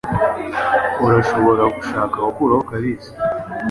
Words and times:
Urashobora 1.05 1.63
gushaka 1.75 2.15
gukuraho 2.27 2.63
Kalisa. 2.69 3.11